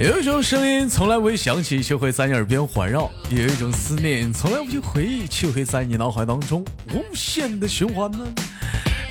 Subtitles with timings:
[0.00, 8.18] 有一种声音从来不会响起，却会在你耳边环绕；有一种思念从来不去回忆，却会在你脑海当中无限的循环呢。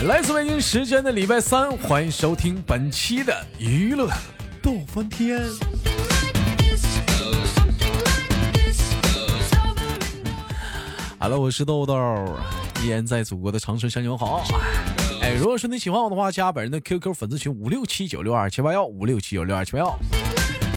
[0.05, 4.07] 来自北京时间的礼拜三，欢迎收听本期的娱乐
[4.63, 5.41] 逗翻天。
[11.19, 11.93] Hello，我是豆豆，
[12.81, 14.41] 依然在祖国的长春向你们好。
[15.21, 19.99] 哎，如果说你喜欢我的话，加本人的 QQ 粉丝群五六七九六二七八幺五六七九六二七八幺。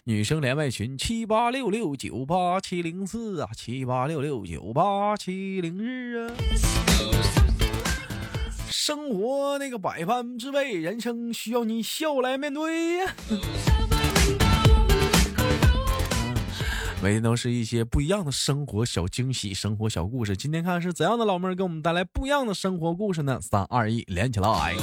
[0.05, 6.33] 女生连麦群七八六六九八七零四啊，七八六六九八七零日啊。
[8.87, 13.13] 生活那个百般滋味，人生需要你笑来面对呀。
[17.03, 20.37] 每天都是一些不一样的生活小惊喜，生活小故事。
[20.37, 23.41] 今天看是怎样的老妹儿给我们带来不一样的生活故事呢？
[23.41, 24.77] 三二一，连起来！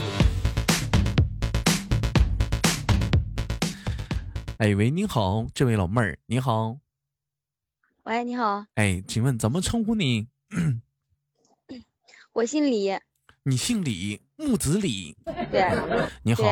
[4.57, 6.77] 哎喂，你好，这位老妹儿，你好。
[8.03, 8.65] 喂，你好。
[8.75, 10.27] 哎，请问怎么称呼你？
[12.33, 12.99] 我姓李。
[13.45, 15.17] 你姓李，木子李。
[15.51, 15.67] 对。
[16.23, 16.43] 你好，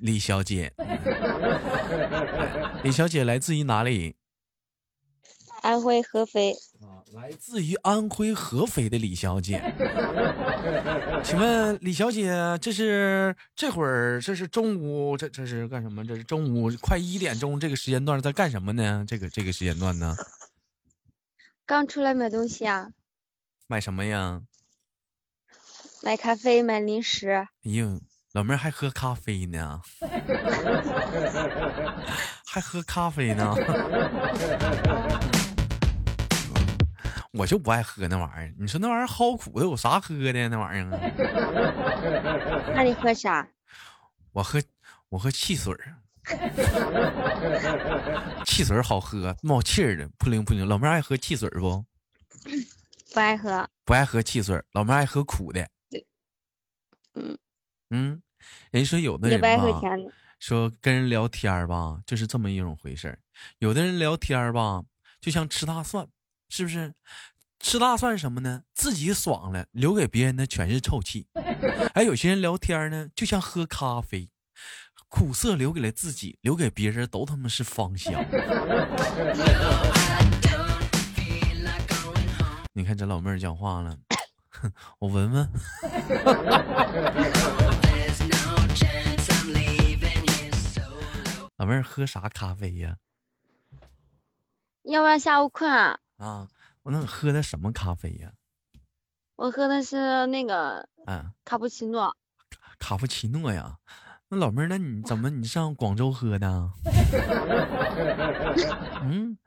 [0.00, 0.72] 李小姐。
[2.82, 4.16] 李小姐来自于哪里？
[5.62, 6.52] 安徽合肥。
[7.12, 9.62] 来自于安徽合肥的李小姐，
[11.24, 16.04] 请问李小姐，这是这会儿这是中午，这这是干什么？
[16.04, 19.04] 这是中午快一点钟这个时间段在干什么呢？
[19.06, 20.16] 这个这个时间段呢？
[21.64, 22.88] 刚出来买东西啊。
[23.68, 24.42] 买什么呀？
[26.06, 27.30] 买咖啡，买零食。
[27.30, 28.00] 哎呦，
[28.32, 29.80] 老妹儿还喝咖啡呢？
[32.46, 33.52] 还喝咖啡呢？
[37.34, 41.00] 我就不爱喝那玩意儿，你说那玩意儿齁苦的，有啥喝的那玩意儿啊？
[42.76, 43.44] 那你喝啥？
[44.30, 44.62] 我喝
[45.08, 45.96] 我喝汽水儿，
[48.46, 50.68] 汽水好喝，冒气儿的，扑灵扑灵。
[50.68, 51.84] 老妹儿爱喝汽水不？
[53.12, 53.68] 不爱喝。
[53.84, 55.66] 不爱喝汽水，老妹儿爱喝苦的。
[57.16, 57.36] 嗯
[57.90, 58.22] 嗯，
[58.70, 59.48] 人说有的人吧，
[60.38, 63.18] 说跟人聊天吧，就是这么一种回事
[63.58, 64.82] 有的人聊天吧，
[65.20, 66.06] 就像吃大蒜。
[66.48, 66.94] 是不是
[67.58, 68.62] 吃大蒜什么呢？
[68.72, 71.26] 自己爽了，留给别人的全是臭气。
[71.94, 74.30] 哎，有些人聊天呢，就像喝咖啡，
[75.08, 78.14] 苦涩留给了自己，留给别人都他妈是芳香。
[82.72, 83.98] 你看这老妹儿讲话了，
[84.98, 85.48] 我闻闻。
[91.56, 92.96] 老妹儿喝啥咖啡呀？
[94.82, 95.98] 要不然下午困啊？
[96.18, 96.48] 啊，
[96.82, 98.32] 我那喝的什么咖啡呀？
[99.36, 102.14] 我喝的是那个，嗯，卡布奇诺。
[102.78, 103.78] 卡布奇诺呀？
[104.28, 106.70] 那老妹儿，那你怎么你上广州喝的？
[109.02, 109.38] 嗯，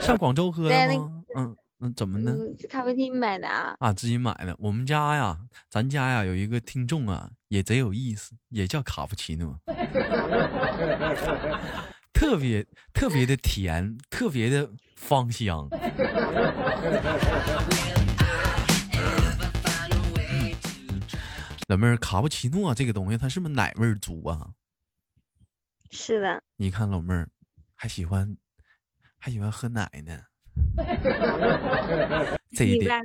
[0.00, 1.22] 上广州喝的吗？
[1.36, 2.36] 嗯嗯，怎么呢？
[2.68, 3.74] 咖啡厅买的啊？
[3.78, 4.54] 啊，自己买的。
[4.58, 9.58] 我们家呀，咱家呀有一个听众啊，也贼有意思，也叫卡布奇诺。
[12.12, 15.66] 特别特别的甜，特别的芳香。
[21.66, 24.50] 老妹儿，卡布奇诺这个东西，它是不是奶味足啊？
[25.90, 26.42] 是的。
[26.56, 27.30] 你看老妹儿，
[27.74, 28.36] 还喜欢
[29.18, 30.24] 还喜欢喝奶呢。
[32.56, 33.00] 这一点，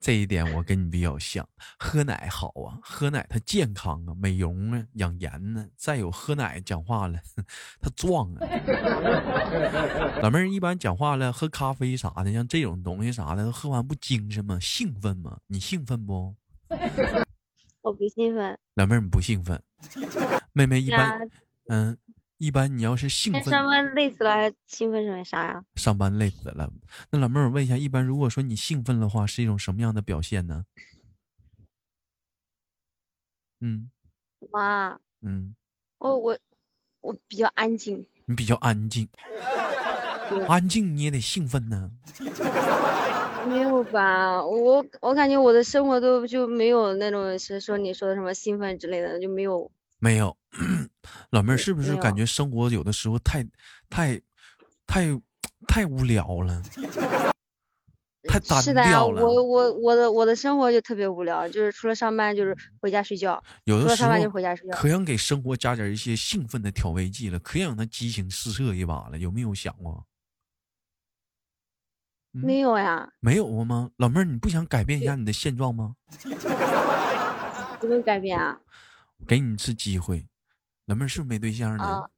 [0.00, 1.46] 这一点我跟你比较像。
[1.78, 5.66] 喝奶好啊，喝奶它健康啊，美容啊，养颜呢。
[5.76, 7.18] 再有喝奶讲话了，
[7.80, 8.46] 它壮啊。
[10.22, 14.58] 老妹儿一般讲话了，喝咖啡啥的，像这种东西啥的，喝完不精神吗？
[14.60, 15.38] 兴奋吗？
[15.48, 16.34] 你兴奋不？
[17.82, 18.58] 我不兴奋。
[18.74, 19.60] 老妹儿你不兴奋？
[20.52, 21.28] 妹妹一般，
[21.68, 21.98] 嗯。
[22.38, 25.64] 一般你要是兴奋，上班累死了，兴奋什么啥呀？
[25.76, 26.70] 上班累死了，
[27.10, 30.64] 那老妹儿，我问一下，一般如果说你兴奋的话，是一种什么样的表现呢？
[33.60, 33.90] 嗯，
[34.52, 35.56] 妈，嗯，
[35.98, 36.38] 我我
[37.00, 39.08] 我比较安静，你比较安静，
[40.46, 41.90] 安静你也得兴奋呢。
[43.48, 44.44] 没有吧？
[44.44, 49.70] 我我感觉我的生活都就没有那种是说你说的什么兴奋之类的，就没有。
[49.98, 50.36] 没有，
[51.30, 53.44] 老妹儿是不是感觉生活有的时候太、
[53.88, 54.20] 太、
[54.86, 55.06] 太、
[55.66, 56.62] 太无聊了？
[58.28, 59.24] 太单调了。
[59.24, 64.76] 我我我的我的生活就特别无聊，就是除了上班就是回家睡觉，有的上班就回家睡觉。
[64.76, 70.04] 可想给生活加点一些兴奋的调味剂了，可想它激情四射一把了，有没有想过？
[72.32, 73.08] 没有呀。
[73.20, 73.90] 没有过吗？
[73.96, 75.94] 老妹儿，你不想改变一下你的现状吗？
[77.80, 78.58] 怎么改变啊？
[79.28, 80.26] 给你一次机会，
[80.86, 82.08] 老妹儿是不是没对象呢？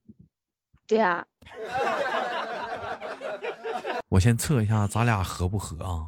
[0.87, 1.27] 对呀。
[4.09, 6.07] 我先测一下，咱俩合不合啊？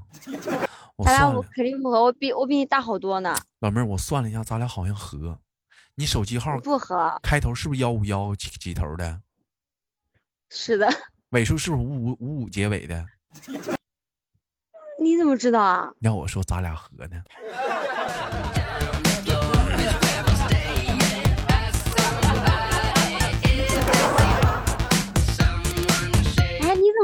[1.04, 3.34] 咱俩我肯定不合，我比我比你大好多呢。
[3.60, 5.38] 老妹儿，我算了一下，咱俩好像合。
[5.94, 9.20] 你手机号不合，开头是不是幺五幺几几头的？
[10.50, 10.88] 是的。
[11.30, 13.06] 尾数是不是五五五五结尾的？
[14.98, 15.90] 你怎么知道啊？
[16.00, 17.22] 要我说，咱俩合呢。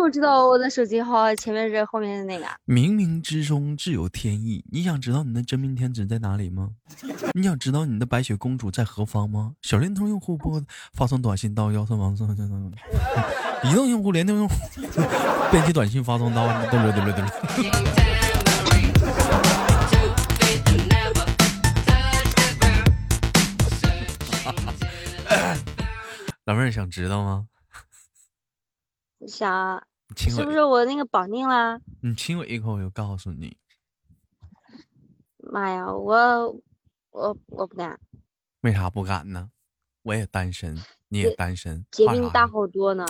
[0.06, 2.46] 不知道我的手机号前面是后面的那个。
[2.64, 6.70] 冥冥之中自有天意，你想知道你的真命天子在哪里吗？
[7.34, 9.54] 你想知道你的白雪公主在何方吗？
[9.62, 10.62] 小灵通用户拨
[10.92, 12.22] 发送短信到幺三王四，
[13.68, 14.54] 移动用户联通用户
[15.50, 17.28] 编辑短信发送到嘚嘚嘚嘚嘚。
[26.46, 27.48] 老妹儿想知道吗？
[30.14, 30.30] 想。
[30.34, 31.80] 是不是我那个绑定啦？
[32.02, 33.56] 你亲我一口，我就告诉你。
[35.38, 36.62] 妈呀，我
[37.10, 37.98] 我我不敢。
[38.60, 39.50] 为啥不敢呢？
[40.02, 43.04] 我也单身，你也单身，姐比你大好多呢。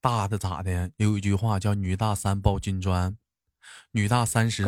[0.00, 0.90] 大的咋的？
[0.96, 3.16] 有一句话叫“女大三抱金砖”，
[3.92, 4.64] 女大三十，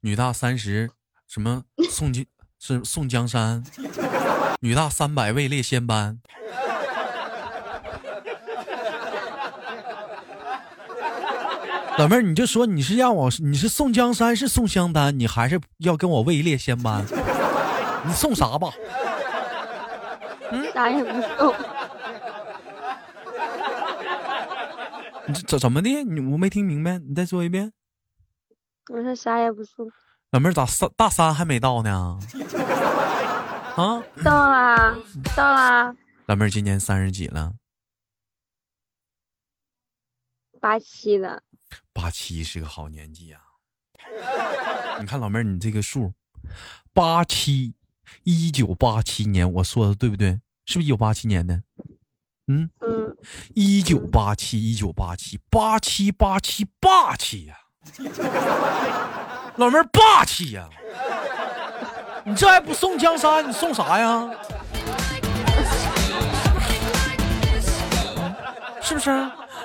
[0.00, 0.90] 女大三十
[1.26, 2.26] 什么宋金
[2.58, 3.62] 是宋江山，
[4.60, 6.20] 女大三百位列仙班。
[12.00, 17.04] 老妹儿，你就说你是让我，你是送江山是送香丹，你还是要跟我位列仙班？
[18.06, 18.72] 你送啥吧？
[20.50, 21.54] 嗯，啥也不送。
[25.28, 26.02] 你这怎怎么的？
[26.04, 27.70] 你我没听明白，你再说一遍。
[28.90, 29.86] 我说啥也不送。
[30.30, 32.18] 老妹儿咋三大三还没到呢？
[33.76, 34.02] 啊？
[34.24, 34.96] 到啦，
[35.36, 35.94] 到啦。
[36.24, 37.52] 老妹儿今年三十几了？
[40.62, 41.42] 八七的。
[41.92, 43.40] 八七是个好年纪呀，
[45.00, 46.12] 你看老妹儿，你这个数，
[46.92, 47.74] 八七，
[48.24, 50.40] 一九八七年，我说的对不对？
[50.66, 51.62] 是不是一九八七年的？
[52.46, 53.16] 嗯嗯，
[53.54, 57.56] 一九八七，一九八七，八七八七，霸气呀！
[59.56, 60.68] 老妹儿霸气呀！
[62.26, 63.48] 你这还不送江山？
[63.48, 64.28] 你送啥呀？
[68.90, 69.10] 是不是？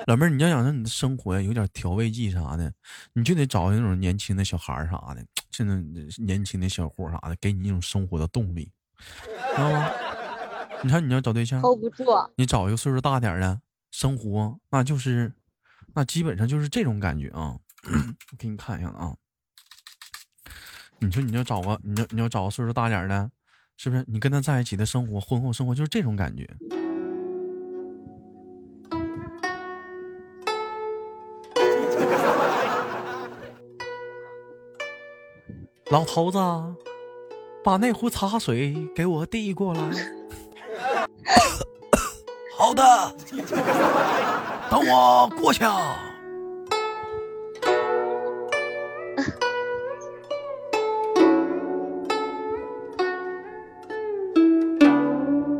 [0.05, 2.71] 老妹儿，你要想让你的生活呀有点调味剂啥的，
[3.13, 5.75] 你就得找那种年轻的小孩儿啥的，现在
[6.23, 8.71] 年轻的小伙啥的，给你一种生活的动力，
[9.55, 9.89] 知道吗？
[10.83, 12.05] 你看你要找对象，hold 不住，
[12.35, 15.33] 你找一个岁数大点的，生活那就是，
[15.95, 17.57] 那基本上就是这种感觉啊。
[18.31, 19.15] 我给你看一下啊，
[20.99, 23.31] 你说你要找个，你要你要找个岁数大点的，
[23.75, 24.05] 是不是？
[24.07, 26.47] 你跟他在一起的生活，婚后生活就是这种感觉。
[35.95, 36.37] 老头子，
[37.63, 39.81] 把那壶茶水给我递过来。
[42.53, 43.15] 好的，
[44.69, 45.63] 等我过去。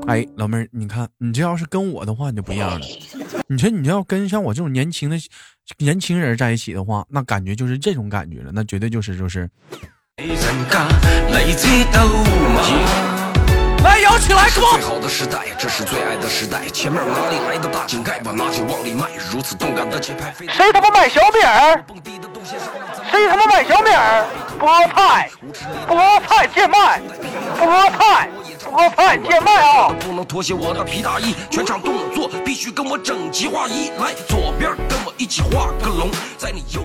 [0.06, 2.86] 哎，老妹儿，你看，你这要是跟我的话，你就不一样了。
[3.48, 5.15] 你说你要跟像我这种年轻的
[5.77, 9.50] 年轻人在一起的话，那感觉就是这种感觉了，那绝对就是就是。
[13.84, 16.67] 来摇起来，最好的时代，这是最爱的时代。
[16.74, 20.34] 前面哪里来的大井盖，把拿去往里迈，如此动感的节拍。
[20.48, 21.84] 谁他妈买小米儿？
[23.12, 24.25] 谁他妈买小米儿？
[24.60, 25.29] 菠菜，
[25.88, 27.00] 菠菜贱卖，
[27.60, 28.29] 菠菜，
[28.63, 29.94] 菠菜贱卖啊！
[30.00, 33.89] 不能脱下我的皮大衣，全场动作必须跟我整齐划一。
[34.00, 36.82] 来，左边跟我一起画个龙，在你右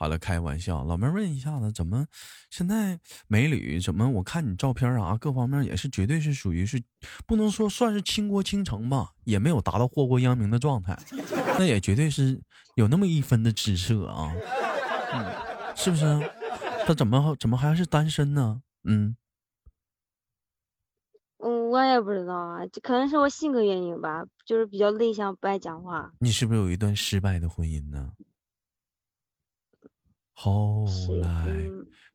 [0.00, 0.82] 好了，开玩笑。
[0.82, 2.06] 老妹儿问一下子，怎么
[2.48, 4.08] 现在美女怎么？
[4.08, 6.82] 我看你照片啊，各方面也是绝对是属于是，
[7.26, 10.98] 不能说算是倾国倾城吧，也没有达到祸国殃民的状态，
[11.58, 12.40] 那也绝对是
[12.76, 14.32] 有那么一分的姿色啊，
[15.12, 16.04] 嗯，是不是？
[16.86, 18.62] 他怎么怎么还是单身呢？
[18.84, 19.14] 嗯，
[21.44, 26.10] 嗯，我也不知道啊，可能是我性格原因吧，就是比较内向，不爱讲话。
[26.20, 28.12] 你是不是有一段失败的婚姻呢？
[30.42, 30.86] 后
[31.20, 31.28] 来，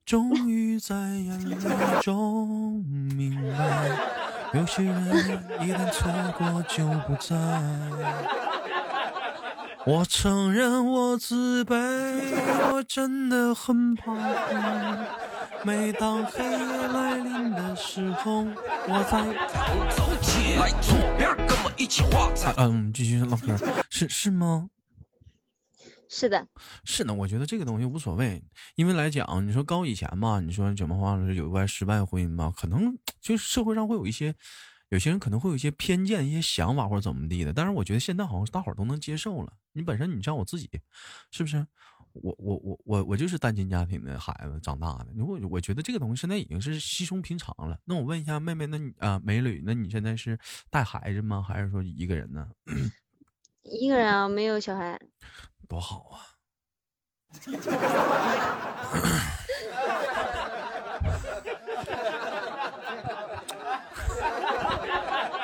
[0.03, 1.55] 终于在眼泪
[2.01, 2.83] 中
[3.15, 3.91] 明白，
[4.51, 7.35] 有些人一旦错过就不再。
[9.85, 11.75] 我承认我自卑，
[12.73, 14.55] 我真的很怕黑。
[15.63, 18.43] 每当黑夜来临的时候，
[18.87, 19.23] 我在。
[19.95, 22.51] 走起来，左边跟我一起画彩。
[22.57, 23.55] 嗯，继续唠嗑，
[23.91, 24.69] 是是吗？
[26.07, 26.47] 是的，
[26.83, 28.43] 是的，我觉得这个东西无所谓，
[28.75, 34.33] 因为来讲，你说高以前嘛，你说怎么话是有关失败婚姻嘛，可能就是社会上会有一些，
[34.89, 39.53] 有些人可能会有一些偏见、一些想法或者怎么地的，但是我觉得现在好像大伙儿都能接受了。
[39.73, 40.69] 你本身，你像我自己，
[41.31, 41.65] 是不是？
[42.21, 47.77] 我我我我我就是单亲家庭的孩子长大的，如果我觉得这个东西现在已经是稀松平常了。
[47.83, 51.41] 那我问一下妹妹，那你啊，美女，那你现在是带孩子吗？
[51.45, 52.47] 还是说一个人呢？
[53.63, 54.97] 一个人啊，没有小孩。
[55.65, 56.21] 多好啊！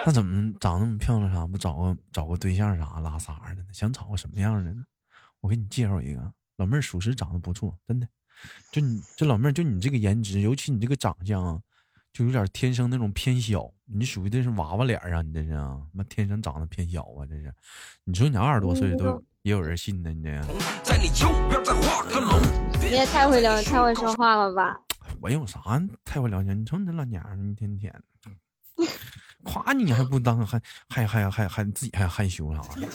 [0.04, 1.46] 那怎么长那么漂亮啥？
[1.46, 3.66] 不找个找个对象啥拉撒的呢？
[3.74, 4.84] 想找个什么样的呢？
[5.42, 8.08] 我给你介绍一个老妹儿，属实长得不错，真的。
[8.72, 11.62] 就你这老妹儿，就你这个颜值，尤其你这个长相啊，
[12.14, 13.72] 就有点天生那种偏小。
[13.86, 15.22] 你属于这是娃娃脸啊？
[15.22, 17.26] 你这是啊妈天生长得偏小啊？
[17.28, 17.54] 这是？
[18.04, 19.24] 你说你二十多岁都。
[19.44, 20.30] 也有人信呢，你这。
[22.80, 24.80] 你也太会聊，太会说话了吧？
[25.20, 25.60] 我有啥
[26.06, 26.60] 太会聊天？
[26.60, 27.94] 你瞅你这老娘们，一天天，
[29.44, 32.88] 夸你还不当，还还还还还自己还害羞啥的？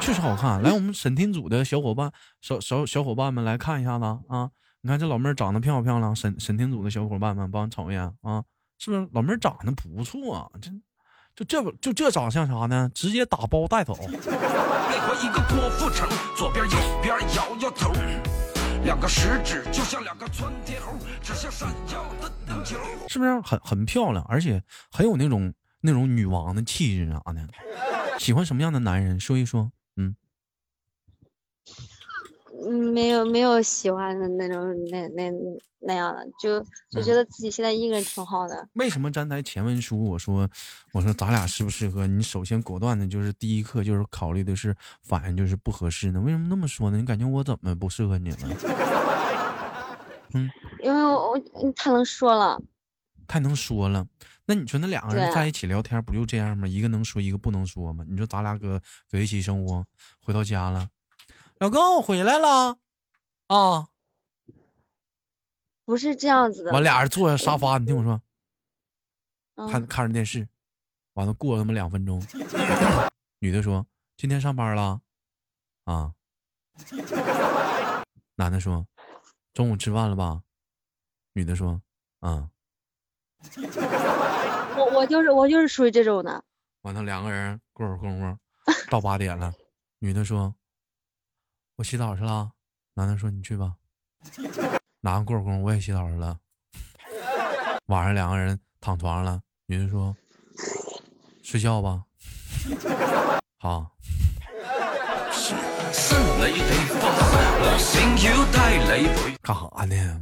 [0.00, 0.62] 确实好看。
[0.62, 4.50] 来，我们审听组的小伙伴，小小小伙伴们来看一下子啊！
[4.80, 6.14] 你看这老妹儿长得漂不漂亮？
[6.14, 8.44] 审审听组的小伙伴们，帮我瞅一眼啊！
[8.78, 10.48] 是不是老妹儿长得不错啊？
[10.60, 10.70] 这。
[11.38, 12.90] 就这就这长相啥呢？
[12.92, 13.96] 直接打包带走。
[15.20, 17.92] 一个郭富城，左边右边摇摇头，
[18.84, 22.76] 两个食指就像两个窜天猴，指向闪耀的灯球。
[23.08, 27.46] 是不是很很漂亮，而且很有那种那种女王的气质啥的，
[28.18, 29.18] 喜欢什么样的男人？
[29.18, 29.70] 说一说。
[32.60, 35.30] 嗯，没有没有喜欢的那种那那
[35.80, 36.60] 那样的，就
[36.90, 38.68] 就觉得自己现在一个人挺好的。
[38.74, 40.48] 为什么站在前文书我说
[40.92, 42.06] 我说咱俩适不适合？
[42.06, 46.20] 你首先果断的就是第一课就是考虑的是反应就是不合适呢？
[46.20, 46.98] 为什么那么说呢？
[46.98, 48.38] 你感觉我怎么不适合你了？
[50.34, 50.50] 嗯，
[50.82, 51.40] 因为我
[51.76, 52.60] 太能说了，
[53.26, 54.06] 太能说了。
[54.46, 56.66] 那你说那两个人在一起聊天不就这样吗？
[56.66, 58.04] 一个能说，一个不能说吗？
[58.08, 59.84] 你说咱俩搁搁一起生活，
[60.24, 60.88] 回到家了。
[61.60, 62.78] 老公，我回来了，
[63.48, 63.88] 啊，
[65.84, 66.70] 不是这样子的。
[66.70, 68.20] 完，俩人坐在沙发，你听我说，
[69.68, 70.48] 看看着电视，
[71.14, 72.22] 完了过了那么两分钟，
[73.40, 73.84] 女的说
[74.16, 75.00] ：“今天上班了，
[75.82, 76.14] 啊。”
[78.36, 78.86] 男的说
[79.52, 80.40] ：“中午吃饭了吧？”
[81.34, 81.82] 女的说
[82.20, 82.48] ：“啊。”
[84.76, 86.44] 我我就是我就是属于这种的。
[86.82, 88.38] 完了，两个人过会儿功夫
[88.88, 89.52] 到八点了，
[89.98, 90.54] 女的说。
[91.78, 92.50] 我洗澡去了，
[92.94, 93.74] 男的说：“你去吧。”
[95.00, 96.36] 拿个过功，我也洗澡去了。
[97.86, 100.16] 晚上两个人躺床上了，女的说
[101.40, 102.02] ：“睡觉吧。”
[103.58, 103.92] 好。
[109.40, 110.20] 干啥呢？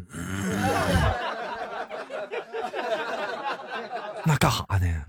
[4.27, 5.05] 那干啥呢？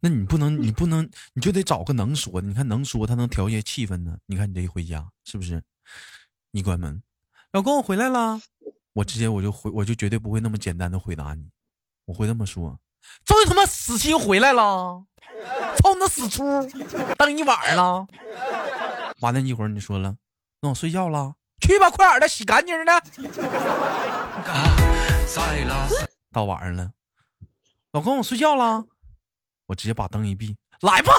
[0.00, 2.46] 那你不能，你不能，你就得找个能说的。
[2.46, 4.16] 你看能说，他能调节气氛呢。
[4.26, 5.62] 你看你这一回家，是不是？
[6.52, 7.02] 你关门，
[7.52, 8.40] 老公我回来了。
[8.92, 11.50] 我直接我就回，我就绝对不会那么简单的回答你。
[12.04, 12.78] 我会这么说：
[13.24, 15.04] 终于他妈死心回来了，
[15.78, 16.44] 操你那死猪，
[17.16, 18.06] 等一晚上了。
[19.20, 20.16] 完了，一会儿你说了，
[20.60, 23.02] 那我睡觉了，去吧，快点的，洗干净的。
[26.32, 26.92] 到晚上了，
[27.92, 28.86] 老公我睡觉了。
[29.68, 31.12] 我直接把灯一闭，来吧。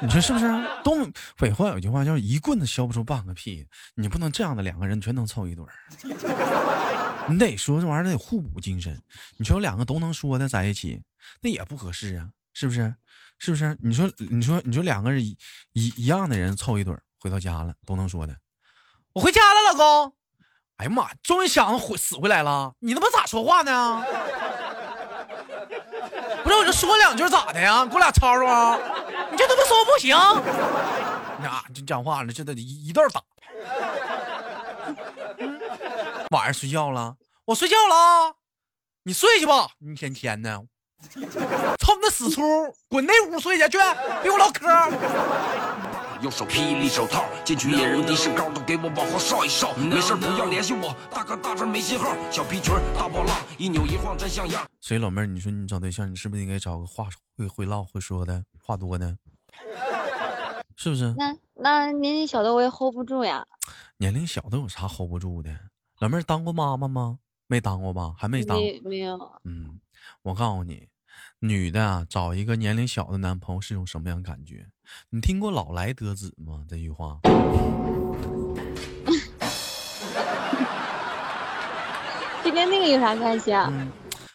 [0.00, 0.46] 你说是不是？
[0.84, 5.70] 东北话有句话叫“一棍子削不出半个屁”，你不能这样的，两个人全能凑一对儿。
[7.30, 9.00] 你得说这玩意儿得互补精神。
[9.36, 11.02] 你说两个都能说的在一起，
[11.40, 12.94] 那也不合适啊，是不是？
[13.38, 13.76] 是不是？
[13.80, 15.36] 你说，你说，你说两个人一
[15.96, 18.36] 一样的人凑一对，回到家了都能说的。
[19.12, 20.14] 我回家了，老公。
[20.78, 22.72] 哎呀妈，终于想回死回来了。
[22.80, 24.02] 你他妈咋说话呢？
[26.42, 27.84] 不是，我就说两句咋的呀？
[27.86, 28.78] 给我俩吵吵啊？
[29.30, 30.16] 你这他妈说不行。
[31.44, 33.22] 呀，就讲话了，这得一一顿打。
[36.30, 37.16] 晚上睡觉了，
[37.46, 38.36] 我睡觉了，
[39.04, 40.62] 你睡去吧，一天天的，
[41.78, 42.42] 操你那死粗，
[42.88, 43.78] 滚那屋睡去，去，
[44.22, 44.66] 别跟我唠嗑。
[46.20, 49.72] 右手霹雳手套，进去野人的身高都给我往后稍一稍。
[49.74, 52.14] 没事不要联系我，大哥大这没信号。
[52.30, 54.68] 小皮裙大波浪，一扭一晃真像样。
[54.80, 57.06] 所以老妹儿，你说你找对象，你是不是应该找个话
[57.36, 59.16] 会会唠会说的，话多的？
[60.76, 61.14] 是不是？
[61.16, 63.46] 那那年龄小的我也 hold 不住呀。
[63.96, 65.50] 年龄小的有啥 hold 不住的？
[66.00, 67.18] 老妹儿当过妈妈吗？
[67.48, 68.14] 没当过吧？
[68.16, 68.56] 还没当。
[68.84, 69.18] 没有。
[69.42, 69.80] 嗯，
[70.22, 70.88] 我告诉你，
[71.40, 74.68] 女的找一个年龄小的男朋友是种什么样感觉？
[75.10, 76.64] 你听过“老来得子”吗？
[76.68, 77.18] 这句话。
[82.44, 83.72] 这跟那个有啥关系啊？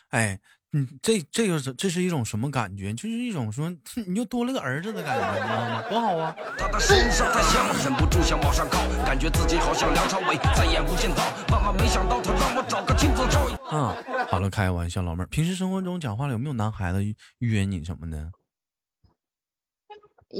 [0.09, 0.37] 哎。
[0.75, 2.91] 嗯，这这个是这是一种什么感觉？
[2.93, 3.69] 就是一种说
[4.07, 5.81] 你又多了个儿子的感觉，你知道吗？
[5.87, 6.35] 多好啊！
[6.57, 11.23] 他的身上太香，忍不住想往上靠，感觉自己好像梁朝伟，再也不见到。
[11.51, 13.55] 万万没想到，他让我找个亲自照应。
[13.67, 13.95] 啊，
[14.31, 16.99] 好了，开个玩笑，老妹儿，平时生活中讲话了有没有男孩子
[17.37, 18.31] 约你什么的？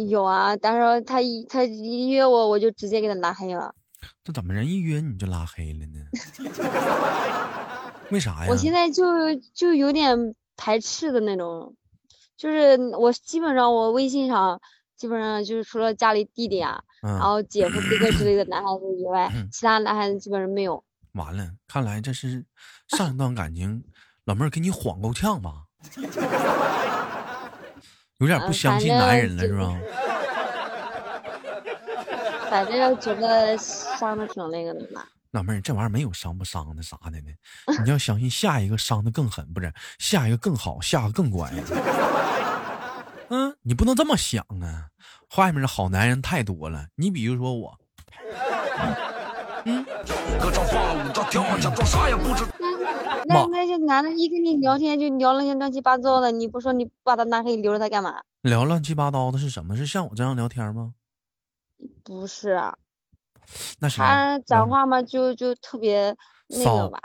[0.10, 3.76] 有啊，但是他一他一约我，我就直接给他拉黑了。
[4.24, 6.00] 这怎么人一约你就拉黑了呢？
[8.10, 8.48] 为啥呀？
[8.50, 11.74] 我现在就就有点排斥的那种，
[12.38, 14.60] 就是我基本上我微信上
[14.96, 20.84] 基本上就是除了家里弟弟啊，然后姐夫哥哥之类的男孩子以外，其他男孩子基本上没有。
[21.14, 22.46] 完了，看来这是
[22.88, 23.84] 上一段感情，
[24.26, 25.64] 老妹儿给你晃够呛吧？
[28.20, 29.74] 有点不相信男人了是吧？
[32.50, 35.08] 反正觉得伤的挺那个的吧。
[35.34, 37.32] 老妹儿，这玩意儿没有伤不伤的啥的呢？
[37.84, 41.52] 你要相信下一个伤的更狠，不是下一个更好，下个更乖。
[43.30, 44.90] 嗯，你不能这么想啊！
[45.38, 47.80] 外面的好男人太多了，你比如说我。
[49.66, 49.86] 嗯。
[53.26, 58.22] 那那些男的一跟你聊天就聊那些乱七八糟的，你不说你把他拉黑留着他干嘛？
[58.42, 59.76] 聊乱七八糟的是什么？
[59.76, 60.94] 是像我这样聊天吗？
[62.04, 62.60] 不是。
[63.80, 66.16] 那是他讲话嘛，就就特别
[66.48, 67.00] 那个吧，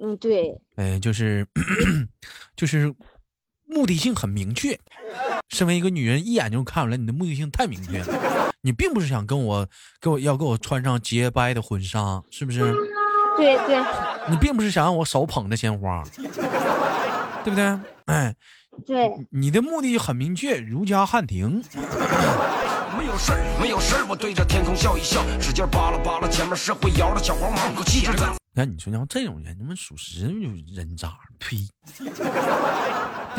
[0.00, 1.46] 嗯，对， 哎，就是
[2.56, 2.94] 就是
[3.64, 4.78] 目的性很明确。
[5.48, 8.52] 身为一个女人，一眼就看出来你的目的性太明确了。
[8.62, 9.68] 你并不是想跟我，
[10.00, 12.60] 给我要给我穿上洁白的婚纱，是不是？
[13.36, 13.80] 对对。
[14.28, 16.02] 你并不是想让我手捧着鲜花，
[17.44, 17.78] 对不对？
[18.06, 18.34] 哎，
[18.84, 19.08] 对。
[19.30, 21.62] 你的目的很明确，儒家汉庭。
[22.96, 28.26] 没有事儿，没有事儿，我对着天空笑一笑，使劲扒拉扒拉前面社会摇的小黄毛，我气质在。
[28.56, 31.58] 那你说像这种人，你们属实就人渣，呸，
[31.98, 32.08] 对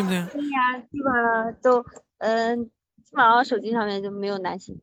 [0.04, 0.26] 不对？
[0.28, 1.84] 对呀，基本上都，
[2.20, 4.80] 嗯，基本上手机上面就没有男性。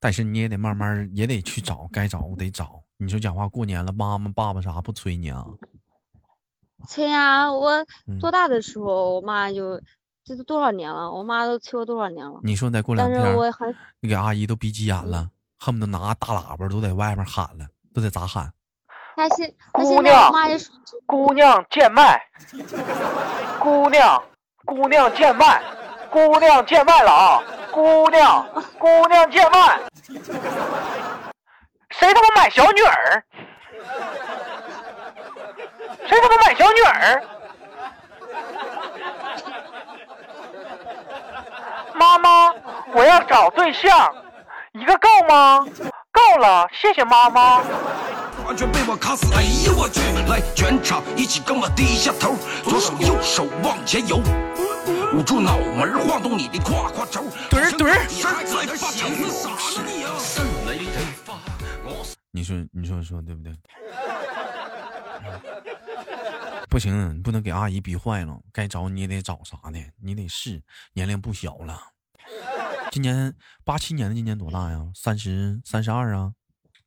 [0.00, 2.82] 但是你也得慢慢，也得去找，该找得找。
[2.96, 5.44] 你说讲话过年了，妈妈爸爸啥不催你啊？
[6.88, 7.52] 催啊！
[7.52, 7.84] 我
[8.20, 9.80] 多大的时候，我妈就。
[10.24, 12.40] 这都多少年了，我妈都催我多少年了。
[12.42, 18.50] 你说再过两天，很，你给阿姨都逼急眼了，恨不得拿大喇叭都在外面喊了，都得咋喊？
[19.70, 20.32] 姑娘，
[21.04, 22.18] 姑娘见麦，
[23.60, 24.22] 姑娘，
[24.64, 25.62] 姑娘见麦，
[26.10, 27.42] 姑娘见麦了啊！
[27.70, 28.46] 姑娘，
[28.78, 29.78] 姑娘见麦，
[31.90, 33.24] 谁他妈买小女儿？
[36.08, 37.22] 谁他妈买小女儿？
[41.94, 42.52] 妈妈，
[42.94, 44.12] 我要找对象，
[44.72, 45.64] 一个够吗？
[46.10, 47.62] 够了，谢谢妈妈。
[48.46, 49.32] 完全被我卡死！
[49.34, 50.00] 哎呀我去！
[50.28, 54.20] 来，全场一起跟我低下头，左手右手往前游，
[55.14, 57.22] 捂住脑门晃动你的胯胯轴。
[57.48, 58.04] 墩儿墩儿。
[62.32, 63.52] 你说你说说对不对？
[66.74, 68.36] 不行，不能给阿姨逼坏了。
[68.52, 69.78] 该找你也得找啥呢？
[70.02, 70.60] 你得试，
[70.92, 71.80] 年龄不小了。
[72.90, 73.32] 今年
[73.62, 74.90] 八七年的，今年多大呀？
[74.92, 76.34] 三十三十二啊？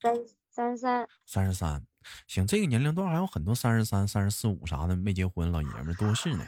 [0.02, 0.14] 三
[0.52, 1.08] 三十三。
[1.26, 1.82] 三十三，
[2.28, 6.46] 行，这个年龄段还有很多三十三、三十四五啥的没结婚老爷们多是呢。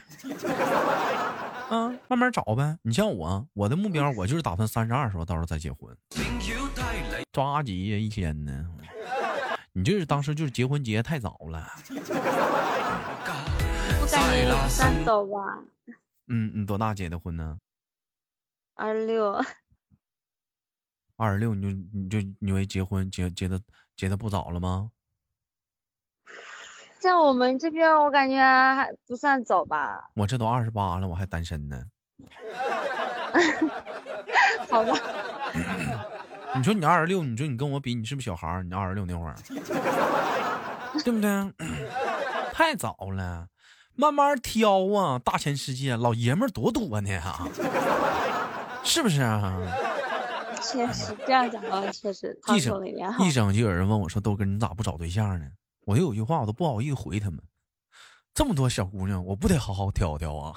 [1.70, 2.76] 啊，慢慢找呗。
[2.82, 5.96] 你像我，我的目标我就是打算三十二时候到时候再结婚。
[7.32, 8.66] 抓急呀，一天呢。
[9.80, 11.66] 你就是当时就是结婚结太早了。
[13.98, 15.58] 我感觉三早吧。
[16.26, 17.58] 嗯，你多大结的婚呢？
[18.74, 19.42] 二十六。
[21.16, 23.58] 二十六，你就你就因为结婚结结的
[23.96, 24.90] 结的不早了吗？
[26.98, 30.10] 在我们这边，我感觉还不算早吧。
[30.14, 31.82] 我这都二十八了，我还单身呢。
[34.68, 34.92] 好吧。
[36.56, 39.34] 你说你二十六，你说你跟我比，你是不是小孩你二十六那会儿，
[41.04, 41.52] 对不对？
[42.52, 43.46] 太早了，
[43.94, 45.18] 慢慢挑啊！
[45.18, 47.46] 大千世界，老爷们多多呢啊，
[48.82, 49.56] 是不是啊？
[50.62, 52.38] 确实，这样讲话确实。
[52.48, 52.78] 一整
[53.20, 55.46] 一整就有人问我说：“豆哥，你咋不找对象呢？”
[55.86, 57.40] 我有句话，我都不好意思回他们。
[58.40, 60.56] 这么多小姑娘，我不得好好挑挑啊！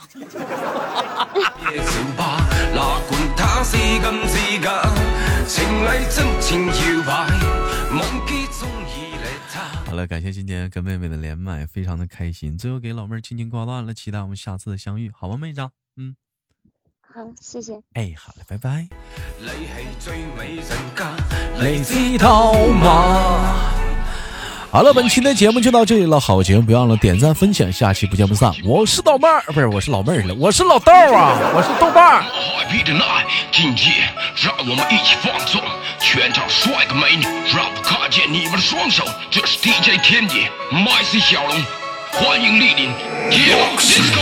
[9.85, 12.57] 好了，感谢今天跟妹妹的连麦，非常的开心。
[12.57, 15.69] 最后给老妹儿轻轻挂断了，期待我们下次的相遇，好吗，妹子？
[15.97, 16.15] 嗯，
[17.01, 17.73] 好，谢谢。
[17.95, 18.87] 哎，好了，拜拜。
[24.73, 26.19] 好了，本期的节目就到这里了。
[26.19, 28.51] 好节目，别忘了点赞分享，下期不见不散。
[28.65, 32.23] 我是老妹儿，不是，我是老妹儿了，我是老豆啊，我是豆瓣儿。
[33.51, 33.93] 今夜
[34.35, 35.61] 让我们一起放纵，
[35.99, 39.03] 全场帅哥美女，让我看见你们的双手。
[39.29, 41.55] 这是 DJ 天野，MC 小龙，
[42.09, 42.89] 欢迎莅临。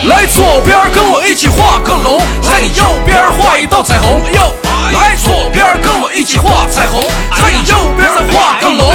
[0.09, 4.19] 来左边跟我一起画个龙，在你右边画一道彩虹。
[4.33, 4.53] 哟，
[4.91, 7.01] 来左边跟我一起画彩虹，
[7.39, 8.91] 在你右边再画个龙。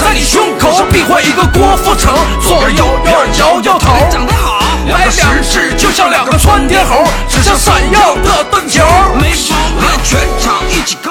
[0.00, 8.84] 在你胸口比划一个郭富城，左边右边摇摇头，长得好，两个食指就像两个窜天猴，指向闪耀的灯球，
[9.20, 11.07] 没毛病，全场一起。